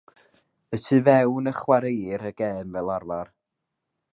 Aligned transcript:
Y 0.77 0.77
tu 0.85 0.97
fewn 1.07 1.51
y 1.51 1.53
chwaraeir 1.57 2.25
y 2.31 2.35
gêm 2.41 2.73
fel 2.79 2.89
arfer. 2.95 3.27